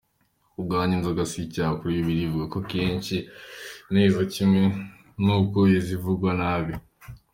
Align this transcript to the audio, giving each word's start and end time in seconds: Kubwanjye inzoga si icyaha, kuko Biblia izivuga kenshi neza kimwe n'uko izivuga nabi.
Kubwanjye 0.53 0.93
inzoga 0.97 1.23
si 1.31 1.37
icyaha, 1.45 1.73
kuko 1.75 1.85
Biblia 1.93 2.15
izivuga 2.25 2.47
kenshi 2.71 3.17
neza 3.95 4.19
kimwe 4.33 4.63
n'uko 5.23 5.59
izivuga 5.79 6.29
nabi. 6.41 6.73